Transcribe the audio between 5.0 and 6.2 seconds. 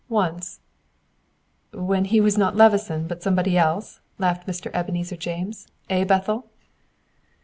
James. "Eh,